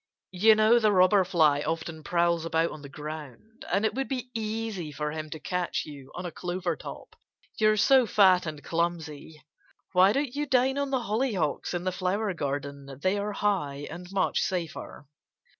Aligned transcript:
"You 0.31 0.55
know 0.55 0.79
the 0.79 0.91
Robber 0.91 1.23
Fly 1.23 1.61
often 1.61 2.03
prowls 2.03 2.43
about 2.43 2.71
on 2.71 2.81
the 2.81 2.89
ground. 2.89 3.63
And 3.71 3.85
it 3.85 3.93
would 3.93 4.07
be 4.07 4.31
easy 4.33 4.91
for 4.91 5.11
him 5.11 5.29
to 5.29 5.39
catch 5.39 5.85
you 5.85 6.11
on 6.15 6.25
a 6.25 6.31
clover 6.31 6.75
top, 6.75 7.15
you're 7.59 7.77
so 7.77 8.07
fat 8.07 8.47
and 8.47 8.63
clumsy.... 8.63 9.45
Why 9.91 10.11
don't 10.11 10.33
you 10.33 10.47
dine 10.47 10.79
on 10.79 10.89
the 10.89 11.01
hollyhocks 11.01 11.75
in 11.75 11.83
the 11.83 11.91
flower 11.91 12.33
garden? 12.33 12.97
They 12.99 13.19
are 13.19 13.33
high, 13.33 13.85
and 13.91 14.07
much 14.11 14.39
safer." 14.41 15.05